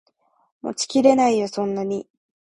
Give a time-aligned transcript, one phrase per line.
[0.63, 2.07] 持ちきれないよそんなに